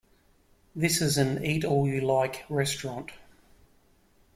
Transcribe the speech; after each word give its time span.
This 0.75 0.99
is 0.99 1.19
an 1.19 1.45
Eat 1.45 1.63
All 1.63 1.87
You 1.87 2.01
Like 2.01 2.43
restaurant. 2.49 3.11